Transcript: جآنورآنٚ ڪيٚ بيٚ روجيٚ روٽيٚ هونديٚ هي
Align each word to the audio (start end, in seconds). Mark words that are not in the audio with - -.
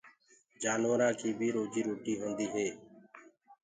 جآنورآنٚ 0.61 1.17
ڪيٚ 1.19 1.37
بيٚ 1.39 1.55
روجيٚ 1.57 1.87
روٽيٚ 1.87 2.19
هونديٚ 2.21 2.49
هي 2.53 2.67